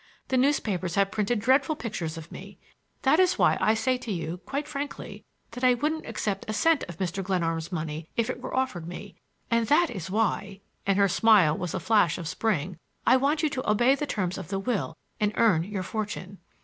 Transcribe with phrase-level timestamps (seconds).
[0.29, 2.57] The newspapers have printed dreadful pictures of me.
[3.03, 6.83] That is why I say to you, quite frankly, that I wouldn't accept a cent
[6.87, 7.23] of Mr.
[7.23, 9.13] Glenarm's money if it were offered me;
[9.51, 13.93] and that is why,"—and her smile was a flash of spring,—"I want you to obey
[13.93, 16.39] the terms of the will and earn your fortune."